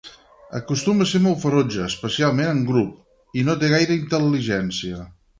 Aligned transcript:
Acostuma 0.59 1.03
a 1.05 1.09
ser 1.09 1.19
molt 1.25 1.41
ferotge, 1.43 1.83
especialment 1.89 2.49
en 2.53 2.63
grup, 2.69 2.95
i 3.41 3.43
no 3.49 3.57
té 3.65 3.69
gaire 3.75 3.99
intel·ligència. 3.99 5.03